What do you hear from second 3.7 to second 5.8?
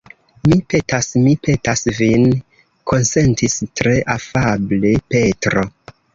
tre afable Petro.